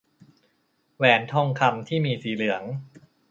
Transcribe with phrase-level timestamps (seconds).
[0.95, 2.63] แหวนทองคำที่มีสีเหลือง